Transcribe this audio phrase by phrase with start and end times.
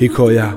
[0.00, 0.50] ҳикоя.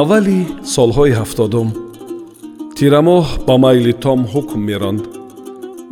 [0.00, 0.40] Аввали
[0.74, 1.68] солҳои ҳафтодум
[2.78, 5.02] тирамоҳ ба майли том ҳукм меронд.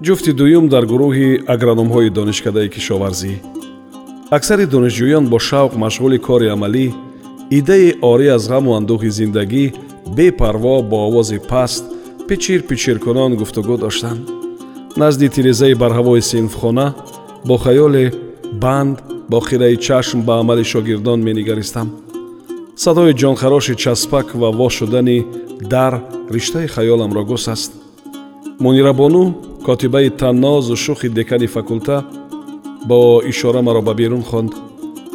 [0.07, 3.33] Ҷуфти дуюм дар гурӯҳи агрономҳои донишкадаи кишоварзӣ.
[4.37, 6.87] Аксари донишҷӯён бо шавқ машғули кори амалӣ
[7.51, 9.73] идеи ори аз ғаму андӯҳи зиндагӣ
[10.17, 11.85] бепарво бо овози паст
[12.29, 14.21] пичир пичиркунон гуфтугӯ доштанд.
[14.97, 16.95] Назди тирезаи барҳавои синфхона
[17.49, 18.05] бо хаёле
[18.63, 18.97] банд
[19.31, 21.89] бо хираи чашм ба амали шогирдон менигаристам.
[22.77, 25.19] Садои ҷонхароши часпак ва воз шудани
[25.61, 25.93] дар
[26.35, 27.73] риштаи хаёламро гусаст
[28.61, 29.35] мунирабону
[29.67, 32.05] котибаи таннозу шухи декани факулта
[32.89, 34.53] бо ишора маро ба берун хонд.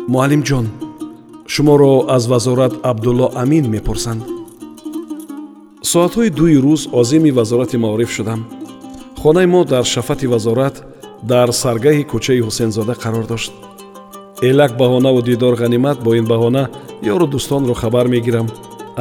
[0.07, 0.67] Муаллимҷон
[1.53, 4.23] шуморо аз вазорат абдулло амин мепурсанд.
[5.91, 8.41] Соатҳои дуи рӯз озими вазорати маориф шудам.
[9.21, 10.75] Хонаи мо дар шафати вазорат
[11.31, 13.51] дар саргаҳи кӯчаи ҳусензода қарор дошт.
[14.49, 16.63] Элак баҳонаву дидор ғанимат бо ин баҳона
[17.13, 18.47] ёру дӯстонро хабар мегирам.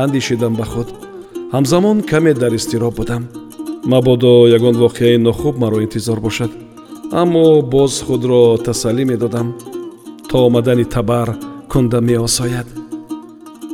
[0.03, 0.89] Андешидам ба худ.
[1.55, 3.23] Ҳамзамон каме дар изтироб будам.
[3.93, 6.51] Мабодо ягон воқеаи нохуб маро интизор бошад.
[7.21, 9.49] Аммо боз худро тасаллӣ медодам.
[10.29, 11.29] То омадани табар
[11.73, 12.67] кунда меосояд.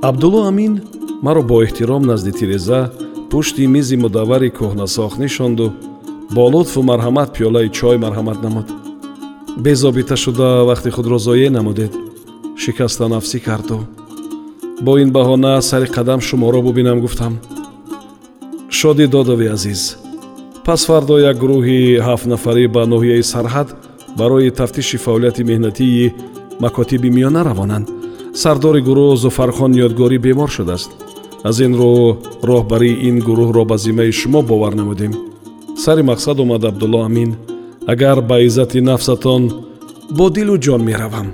[0.03, 0.83] Абдулло амин
[1.23, 2.81] маро бо эҳтиром назди тиреза
[3.31, 5.67] пушти мизи мудаввари кӯҳнасох нишонду
[6.35, 8.69] бо лутфу марҳамат пиёлаи чой марҳамат намуд.
[9.65, 11.93] Безобита шуда вақти худро зоеъ намудед.
[12.63, 13.79] Шикастанафсӣ карду
[14.85, 17.35] бо ин баҳона сари қадам шуморо бубинам гуфтам.
[18.79, 19.83] Шодӣ додови азиз
[20.67, 23.69] пас фардо як гурӯҳи ҳафтнафарӣ ба ноҳияи сарҳад
[24.19, 26.13] барои тафтиши фаъолияти меҳнатии
[26.65, 27.87] макотиби миёна равонанд
[28.43, 30.91] сардори гурӯҳ зуфархон ёдгорӣ бемор шудааст.
[31.49, 31.93] Аз ин рӯ
[32.49, 35.13] роҳбарии ин гурӯҳро ба зиммаи шумо бовар намудем.
[35.83, 37.31] Сари мақсад омад абдулло амин.
[37.93, 39.43] Агар ба иззати нафсатон
[40.19, 41.29] бо дилу ҷон меравам.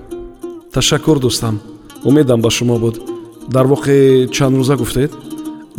[0.74, 1.54] Ташаккур дӯстам.
[2.08, 2.96] Умедам ба шумо буд.
[3.54, 5.10] Дар воқеъ чанд рӯза гуфтед?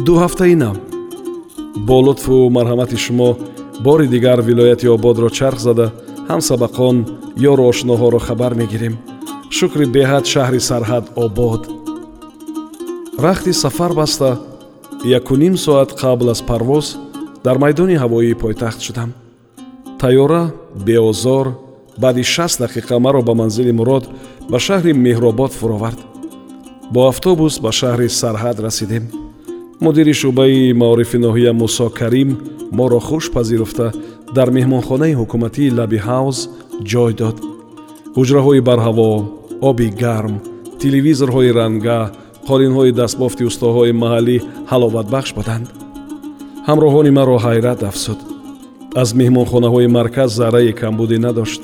[0.06, 0.78] Ду ҳафтаинам
[1.88, 3.30] бо лутфу марҳамати шумо
[3.86, 5.88] бори дигар вилояти ободро чарх зада
[6.30, 6.96] ҳамсабақон
[7.52, 8.96] ёру ошноҳоро хабар мегирем
[9.58, 11.62] шукри беҳад шаҳри сарҳад обод.
[13.26, 14.30] Рахти сафар баста
[15.20, 16.88] якуним соат қабл аз парвоз
[17.46, 19.10] дар майдони ҳавоии пойтахт шудам.
[20.02, 20.44] Тайёра
[20.88, 21.48] беозор
[22.04, 24.06] баъди шаст дақиқа маро ба манзили мурод
[24.52, 26.00] ба шаҳри меҳробод фуровард.
[26.94, 29.04] Бо автобус ба шаҳри сарҳад расидем.
[29.84, 32.30] Мудири шӯъбаи маорифи ноҳия мусо карим
[32.78, 33.88] моро хуш пазируфта
[34.36, 36.38] дар меҳмонхонаи ҳукуматии лаби ҳавз
[36.92, 37.38] ҷой дод.
[38.18, 39.10] Ҳуҷраҳои барҳаво
[39.70, 40.36] оби гарм
[40.82, 42.00] телевизорҳои ранга
[42.50, 44.38] қолинҳои дастбофти устоҳои маҳаллӣ
[44.72, 45.68] ҳаловатбахш буданд.
[46.68, 48.20] Ҳамроҳони маро ҳайрат афзуд.
[49.02, 51.62] Аз меҳмонхонаҳои марказ заррае камбудӣ надошт.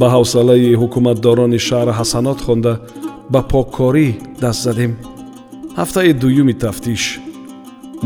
[0.00, 2.72] Ба ҳавсалаи ҳукуматдорони шаҳр ҳасанот хонда
[3.32, 4.08] ба поккорӣ
[4.42, 4.92] даст задем.
[5.78, 7.02] Ҳафтаи дуюми тафтиш.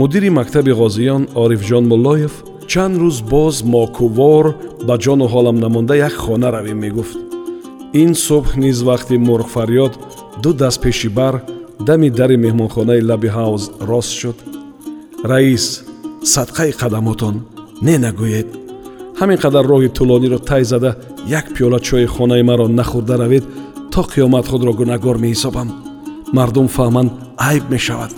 [0.00, 2.34] Мудири мактаби ғозиён орифҷон муллоев
[2.70, 4.46] чанд рӯз боз мокувор
[4.86, 7.23] ба ҷону ҳолам намонда як хона равем мегуфт
[8.02, 9.92] ин субҳ низ вақти мурғфарёд
[10.42, 11.34] ду даст пеши бар
[11.86, 14.38] дами дари меҳмонхонаи лаби ҳавз рост шуд.
[15.30, 15.64] Раис
[16.34, 17.34] садқаи қадамотон
[17.86, 18.48] не нагӯед.
[19.20, 20.90] Ҳамин қадар роҳи тӯлониро тай зада
[21.38, 23.44] як пиёла чои хонаи маро нахӯрда равед
[23.92, 25.68] то қиёмат худро гунаҳгор меҳисобам.
[26.36, 27.10] Мардум фаҳманд
[27.50, 28.12] айб мешавад.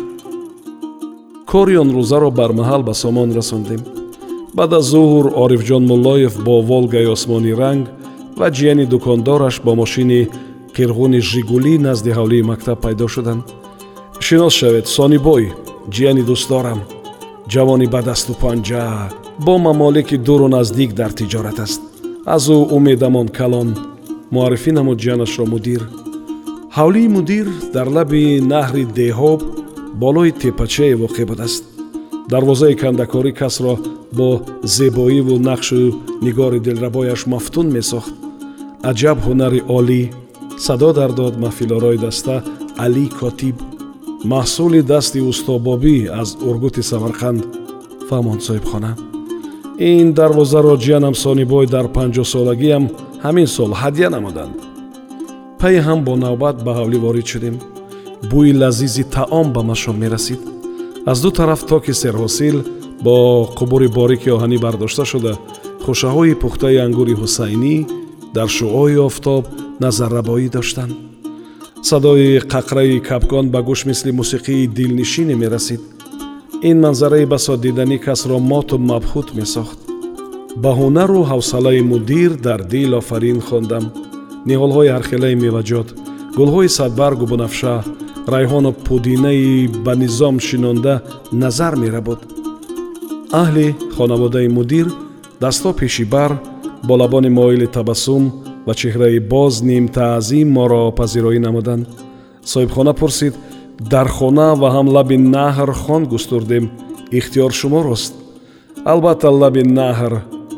[1.50, 3.80] Кори он рӯзаро бармаҳал ба сомон расондем.
[4.56, 7.86] Баъд аз зуҳур орифҷон муллоев бо волгаи осмонӣ ранг
[8.38, 10.20] ва ҷияни дукондораш бо мошини
[10.76, 13.44] қирғуни жигулӣ назди ҳавлии мактаб пайдо шуданд.
[14.26, 15.44] Шинос шавед сонибой
[15.94, 16.80] ҷияни дӯстдорам
[17.52, 18.84] ҷавони ба дасту панҷа
[19.46, 21.80] бо мамолики дуру наздик дар тиҷорат аст.
[22.34, 23.68] Аз ӯ умедамон калон
[24.34, 25.82] муаррифӣ намуд ҷиянашро мудир
[26.76, 28.22] ҳавлии мудир дар лаби
[28.52, 29.40] наҳри деҳоб
[30.02, 31.64] болои тепачае воқеъ будааст.
[32.32, 33.74] Дарвозаи кандакорӣ касро
[34.18, 34.28] бо
[34.76, 35.80] зебоиву нақшу
[36.24, 38.12] нигори дилрабояш мафтун месохт
[38.90, 40.02] аҷаб ҳунари олӣ
[40.66, 42.34] садо дар дод маҳфилорои даста
[42.84, 43.56] алӣ котиб
[44.32, 47.40] маҳсули дасти устобобӣ аз ургути самарқанд
[48.08, 48.92] фаҳмонд соҳибхона.
[49.90, 52.84] Ин дарвозаро ҷиянам сонибой дар панҷоҳсолагиам
[53.24, 54.54] ҳамин сол ҳадя намуданд.
[55.60, 57.56] Пай ҳам бо навбат ба ҳавлӣ ворид шудем.
[58.30, 60.40] Бӯи лазизи таом ба машом мерасид.
[61.10, 62.56] Аз ду тараф токи серҳосил
[63.04, 63.14] бо
[63.58, 65.32] қубури борики оҳанӣ бардошта шуда
[65.84, 67.74] хушаҳои пухтаи ангури ҳусайнӣ
[68.36, 69.44] дар шуои офтоб
[69.82, 70.94] назаррабоӣ доштанд
[71.88, 75.82] садои қақраи капкон ба гӯш мисли мусиқии дилнишине мерасид
[76.62, 79.78] ин манзараи басо диданӣ касро моту мабҳут месохт.
[80.62, 83.84] Ба ҳунару ҳавсалаи мудир дар дил офарин хондам.
[84.48, 85.88] Ниҳолҳои ҳархелаи меваҷот
[86.38, 87.74] гулҳои садбаргу бунафша
[88.34, 90.94] райҳону пудинаи ба низом шинонда
[91.42, 92.20] назар мерабуд.
[93.42, 93.66] Аҳли
[93.96, 94.86] хонаводаи мудир
[95.40, 96.30] дастҳо пеши бар
[96.86, 98.24] бо лабони моили табассум
[98.66, 101.86] ва чеҳраи боз нимтаъзим моро пазироӣ намуданд.
[102.52, 103.34] Соҳибхона пурсид
[103.92, 106.64] дар хона ва ҳам лаби наҳр хон густурдем
[107.18, 108.14] ихтиёр шуморост
[108.92, 110.12] албатта лаби наҳр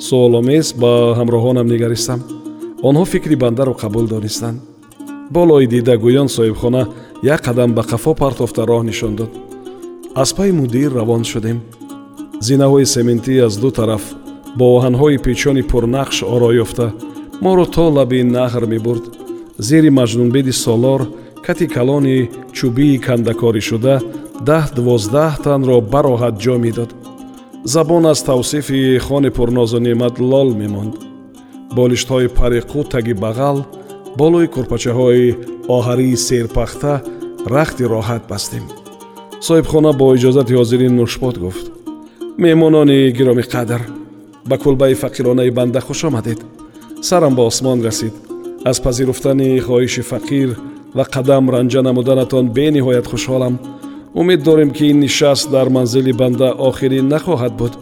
[0.09, 2.21] суоломез ба ҳамроҳонам нигаристам.
[2.89, 4.59] Онҳо фикри бандаро қабул донистанд.
[5.37, 6.83] Болои дидагӯён соҳибхона
[7.23, 9.31] як қадам ба қафо партофта роҳ нишон дод.
[10.15, 11.59] Аз пай мудир равон шудем.
[12.47, 14.05] Зинаҳои сементӣ аз ду тараф
[14.59, 16.87] бо оҳанҳои печони пурнақш оро ёфта
[17.45, 19.05] моро то лаби наҳр мебурд.
[19.69, 21.01] Зери маҷнунбеди солор
[21.47, 22.19] кати калони
[22.57, 23.97] чӯбии кандакоришуда
[24.49, 26.91] даҳ дувоздаҳ танро бароҳат ҷо медод.
[27.75, 30.95] Забон аз тавсифи хони пурнозу неъмат лол мемонд.
[31.79, 33.59] Болиштҳои париқу таги бағал
[34.21, 35.37] болои курпачаҳои
[35.77, 36.93] оҳарии серпахта
[37.55, 38.65] рахти роҳат бастем.
[39.47, 41.67] Соҳибхона бо иҷозати ҳозирин нӯшбод гуфт.
[42.45, 43.83] Меҳмонони гиромиқадр
[44.49, 46.41] ба кулбаи фақиронаи банда хуш омадед.
[47.03, 48.15] Сарам ба осмон расид.
[48.65, 50.51] Аз пазируфтани хоҳиши фақир
[50.97, 53.55] ва қадам ранҷа намуданатон бениҳоят хушҳолам.
[54.15, 57.73] Умед дорем ки ин нишаст дар манзили банда охирин нахоҳад буд.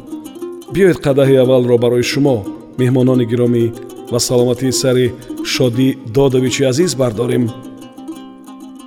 [0.73, 2.37] Биёед қадаҳи аввалро барои шумо
[2.81, 3.65] меҳмонони гиромӣ
[4.13, 5.07] ва саломатии сари
[5.53, 7.45] шодӣ додовичи азиз бардорем.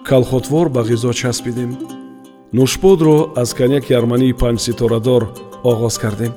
[0.09, 1.71] Калхотвор ба ғизо часпидем.
[2.55, 5.23] Нӯшбодро аз коньяки армании панҷситорадор
[5.71, 6.33] оғоз кардем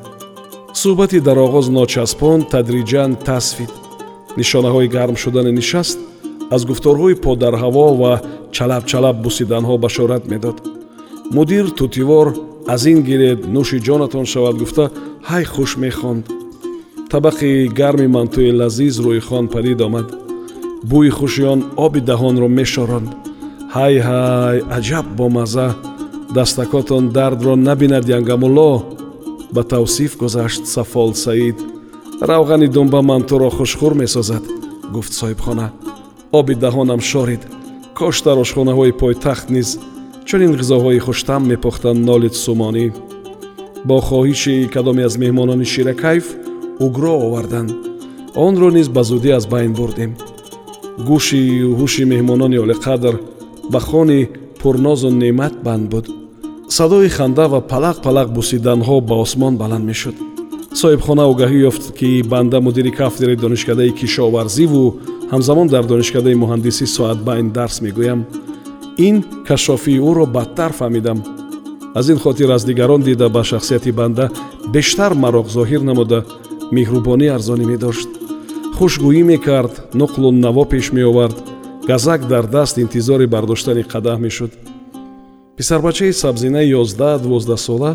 [0.80, 3.72] суҳбати дар оғоз ночаспон тадриҷан тасфид.
[4.38, 5.98] Нишонаҳои гарм шудани нишаст
[6.54, 8.12] аз гуфторҳои подарҳаво ва
[8.56, 10.56] чалабчалаб бусиданҳо башорат медод.
[11.36, 12.26] Мудир тутивор
[12.74, 14.84] аз ин гиред нӯши ҷонатон шавад гуфта
[15.30, 16.24] ҳай хуш мехонд
[17.12, 20.08] табақи гарми мантӯи лазиз рӯи хон падид омад.
[20.90, 23.08] Бӯи хуши он оби даҳонро мешоронд
[23.76, 25.68] ҳай ҳай аҷаб бомазза.
[26.36, 28.70] Дастакотон дардро набинад янгамулло
[29.52, 31.58] ба тавсиф гузашт сафол саид.
[32.20, 34.44] Равғани думба мантӯро хушхӯр месозад
[34.94, 35.66] гуфт соҳибхона.
[36.38, 37.42] Оби таҳонам шорид.
[37.98, 39.68] Кош дар ошхонаҳои пойтахт низ.
[40.28, 42.86] Чунин ғизоҳои хуштам мепухтанд нолит сумонӣ.
[43.88, 46.26] Бо хоҳиши кадоме аз меҳмонони ширакайф
[46.84, 47.70] угро оварданд.
[48.46, 50.12] Онро низ ба зудӣ аз байн бурдем.
[51.08, 51.40] Гӯши
[51.78, 53.14] ҳуши меҳмонони олиқадр
[53.72, 54.20] ба хони
[54.60, 56.06] пурнозу неъмат банд буд
[56.76, 60.16] садои ханда ва палақ палақ бусиданҳо ба осмон баланд мешуд.
[60.80, 64.84] Соҳибхона огаҳӣ ёфт ки банда мудири кафдери донишкадаи кишоварзиву
[65.32, 68.20] ҳамзамон дар донишкадаи муҳандисӣ соатбайн дарс мегӯям.
[69.06, 69.16] Ин
[69.48, 71.18] кашофии ӯро бадтар фаҳмидам.
[71.98, 74.24] Аз ин хотир аз дигарон дида ба шахсияти банда
[74.74, 76.18] бештар мароғ зоҳир намуда
[76.76, 78.08] меҳрубонӣ арзонӣ медошт.
[78.76, 81.36] Хушгӯӣ мекард нуқлу наво пеш меовард.
[81.88, 84.52] Газак дар даст интизори бардоштани қадаҳ мешуд
[85.56, 87.92] писарбачаи сабзинаи ёздаҳ дувоздаҳсола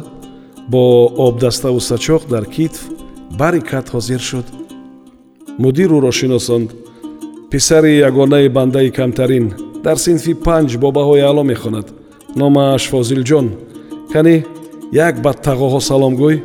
[0.71, 0.83] бо
[1.27, 2.81] обдаставу сачоқ дар китф
[3.39, 4.47] бари кат ҳозир шуд.
[5.63, 6.69] Мудир ӯро шиносонд
[7.51, 9.45] писари ягонаи бандаи камтарин
[9.85, 11.87] дар синфи панҷ бо баҳои аъло мехонад.
[12.39, 13.47] Номаш фозилҷон
[14.13, 14.35] кани
[15.07, 16.35] як ба тағоҳо салом гӯй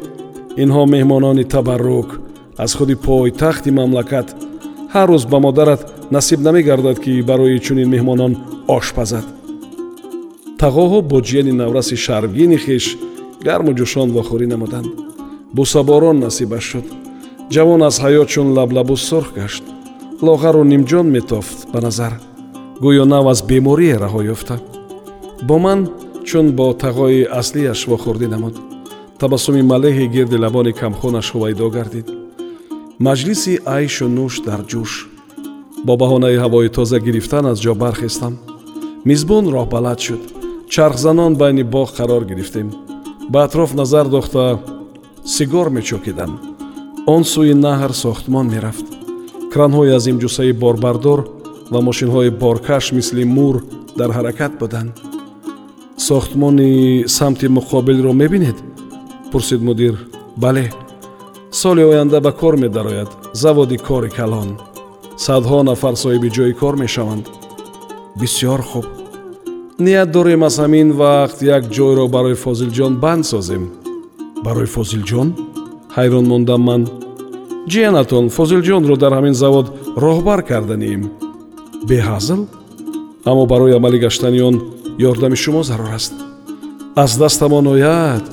[0.62, 2.08] инҳо меҳмонони табаррук.
[2.64, 4.28] Аз худи пойтахти мамлакат
[4.94, 5.82] ҳар рӯз ба модарат
[6.14, 8.32] насиб намегардад ки барои чунин меҳмонон
[8.76, 9.26] ошпазад
[10.62, 12.84] тағоҳо бо ҷияни навраси шармгини хеш
[13.46, 14.90] гарму ҷӯшон вохӯрӣ намуданд.
[15.56, 16.86] Бусаборон насибаш шуд.
[17.54, 19.64] Ҷавон аз ҳаёт чун лаблабу сурх гашт.
[20.26, 22.12] Лоғару нимҷон метофт ба назар.
[22.82, 24.56] Гӯё нав аз беморие раҳо ёфта.
[25.48, 25.80] Бо ман
[26.28, 28.54] чун бо тағои аслияш вохӯрдӣ намуд.
[29.20, 32.06] Табассуми малеҳи гирди лабони камхунаш ҳувайдо гардид.
[33.06, 34.92] Маҷлиси айшу нӯш дар ҷӯш.
[35.86, 38.34] Бо баҳонаи ҳавои тоза гирифтан аз ҷо бархестам.
[39.08, 40.24] Мизбон роҳбалад шуд
[40.72, 42.70] чархзанон байни боғ қарор гирифтем.
[43.28, 44.58] Ба атроф назар дохта
[45.24, 46.40] сигор мечокидам
[47.06, 48.86] он сӯи наҳр сохтмон мерафт.
[49.52, 51.20] Кранҳои азимҷусаи борбардор
[51.72, 53.56] ва мошинҳои боркаш мисли мур
[53.98, 54.92] дар ҳаракат буданд.
[55.96, 58.56] Сохтмони самти муқобилро мебинед?
[59.30, 59.94] Пурсид мудир
[60.36, 60.72] бале
[61.50, 64.50] соли оянда ба кор медарояд заводи кори калон.
[65.26, 67.24] Садҳо нафар соҳиби ҷойи кор мешаванд.
[68.20, 69.01] Бисёр хуб
[69.78, 73.64] ният дорем аз ҳамин вақт як ҷойро барои фозилҷон банд созем.
[74.44, 75.28] Барои фозилҷон
[75.96, 76.82] ҳайрон мондам ман.
[77.72, 79.66] Ҷиянатон фозилҷонро дар ҳамин завод
[80.04, 81.02] роҳбар карданем.
[81.88, 82.40] Беҳазл?
[83.30, 84.56] Аммо барои амалӣ гаштани он
[85.10, 86.14] ёрдами шумо зарур аст.
[87.02, 88.24] Аз дастамон ояд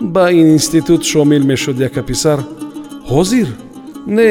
[0.00, 2.38] ба ин институт шомил мешуд яка писар.
[3.10, 3.48] Ҳозир?
[4.06, 4.30] Не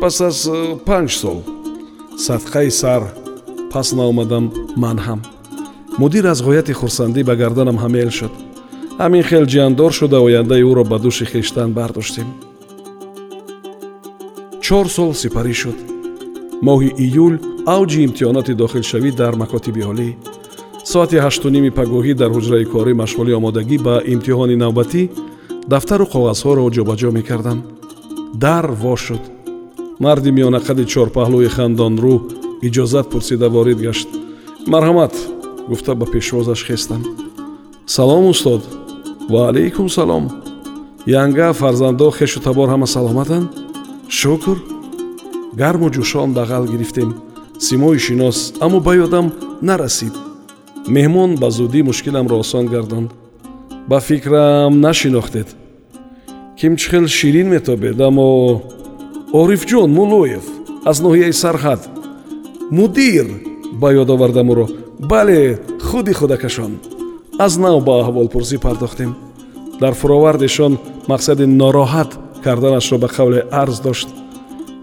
[0.00, 0.38] пас аз
[0.86, 1.38] панҷ сол.
[2.26, 3.02] Садқаи сар
[3.72, 4.44] пас наомадам
[4.76, 5.20] ман ҳам
[5.98, 8.34] мудир аз ғояти хурсандӣ ба гарданам ҳамел шуд.
[9.02, 12.28] Ҳамин хел ҷиандор шуда ояндаи ӯро ба дӯши хештан бардоштем.
[14.64, 15.78] Чор сол сипарӣ шуд.
[16.66, 17.34] Моҳи июл
[17.76, 20.08] авҷи имтиҳоноти дохилшавӣ дар макотиби олӣ.
[20.90, 25.02] Соати ҳаштуними пагоҳӣ дар ҳуҷраи корӣ машғули омодагӣ ба имтиҳони навбатӣ
[25.72, 27.58] дафтару коғазҳоро ҷобаҷо мекардам.
[28.44, 29.22] Дар во шуд.
[30.04, 32.14] Марди миёнақади чорпаҳлӯи хандонрӯ
[32.66, 34.08] иҷозат пурсида ворид гашт.
[34.72, 35.14] Марҳамат
[35.68, 37.04] гуфта ба пешвозаш хестам.
[37.86, 38.62] Салом устод!
[39.28, 40.30] Ва алайкум салом!
[41.06, 43.48] Янга фарзандо хешу табор ҳама саломатанд?
[44.08, 44.56] Шукр!
[45.54, 47.14] Гарму ҷӯшон дағал гирифтем!
[47.58, 49.32] Симои шинос аммо ба ёдам
[49.62, 50.14] нарасид!
[50.86, 53.10] Меҳмон ба зудӣ мушкиламро осон гардонд
[53.88, 55.48] ба фикрам нашинохтед!
[56.58, 58.62] Ким чӣ хел ширин метобед аммо
[59.32, 60.44] орифҷон муллоев
[60.84, 61.80] аз ноҳияи сарҳад
[62.70, 63.26] мудир
[63.80, 64.66] ба ёд овардам ӯро
[64.98, 66.78] бале худи худакашон.
[67.38, 69.14] Аз нав ба аҳволпурсӣ пардохтем.
[69.80, 70.78] Дар фуровардешон
[71.08, 72.10] мақсади нороҳат
[72.44, 74.08] карданашро ба қавле арз дошт.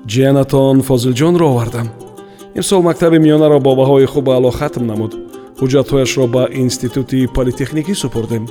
[0.07, 1.88] Ҷиянатон фозилҷонро овардам.
[2.55, 5.13] Имсол мактаби миёнаро бо баҳои хуб аъло хатм намуд.
[5.60, 8.43] Ҳуҷҷатҳояшро ба институти политехникӣ супурдем.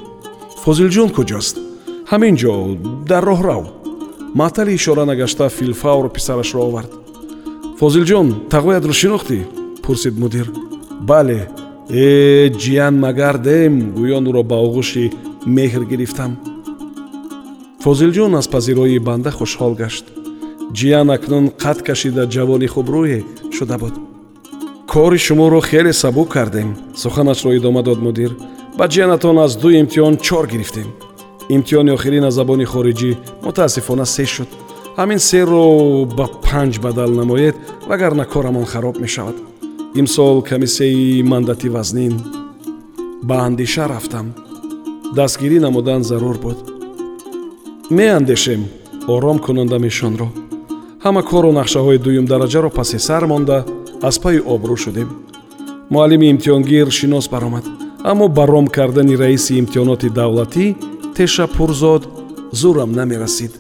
[0.65, 1.57] Фозилҷон куҷост?
[2.11, 2.53] Ҳамин ҷо
[3.11, 3.65] дар роҳрав
[4.35, 6.93] маътали ишора нагашта филфавр писарашро овард.
[7.81, 9.39] Фозилҷон тағоятро шинохтӣ?
[9.85, 10.47] Пурсид мудир
[11.01, 11.49] бале
[11.91, 15.05] э ҷиян магардем гӯён ӯро ба оғӯши
[15.57, 16.33] меҳр гирифтам.
[17.85, 20.05] Фозилҷон аз пазироии банда хушҳол гашт.
[20.77, 23.21] Ҷиян акнун қад кашида ҷавони хубрӯе
[23.57, 23.95] шуда буд.
[24.93, 26.69] Кори шуморо хеле сабук кардем
[27.03, 28.31] суханашро идома дод мудир.
[28.79, 30.89] Ба ҷиянатон аз ду имтиҳон чор гирифтем.
[31.57, 33.11] Имтиҳони охирӣ аз забони хориҷӣ
[33.45, 34.51] мутаассифона се шуд.
[34.99, 35.65] Ҳамин серо
[36.19, 37.57] ба панҷ бадал намоед
[37.89, 39.37] вагарна корамон хароб мешавад
[39.95, 42.21] имсол комиссияи мандати вазнин
[43.23, 44.35] ба андеша рафтам.
[45.15, 46.59] Дастгирӣ намудан зарур буд.
[47.91, 48.63] Меандешем
[49.09, 50.29] ором кунандам ишонро
[51.05, 53.59] ҳама кору нақшаҳои дуюм дараҷаро паси сар монда
[54.09, 55.09] аз пайи обрӯ шудем.
[55.91, 57.65] Муаллими имтиҳонгир шинос баромад
[58.11, 60.67] аммо ба ром кардани раиси имтиҳоноти давлатӣ
[61.17, 62.03] теша пурзод
[62.61, 63.53] зӯрам намерасид.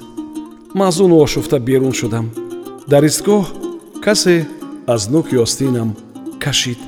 [0.78, 2.26] Маъзуну ошуфта берун шудам.
[2.90, 3.44] Дар истгоҳ
[4.04, 4.36] касе
[4.94, 5.90] аз нӯки остинам
[6.42, 6.78] кашид.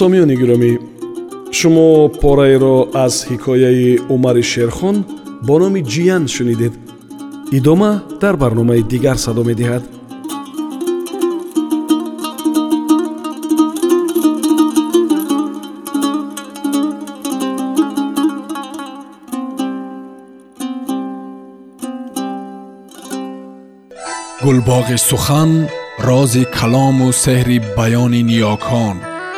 [0.00, 0.70] Сомиёни гиромӣ
[1.58, 4.96] шумо пораеро аз ҳикояи умари шерхон
[5.46, 6.74] бо номи ҷиян шунидед
[7.58, 7.92] идома
[8.22, 9.84] дар барномаи дигар садо медиҳад
[24.44, 25.50] гулбоғи сухан
[26.08, 28.96] рози калому сеҳри баёни ниёкон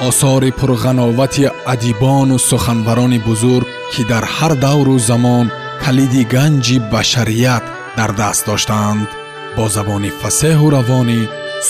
[0.08, 5.46] осори пурғановати адибону суханбарони бузург ки дар ҳар давру замон
[5.84, 7.64] калиди ганҷи башарият
[7.98, 9.08] дар даст доштаанд
[9.56, 11.20] бо забони фасеҳу равонӣ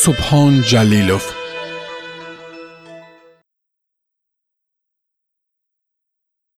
[0.02, 1.24] субҳон ҷалилов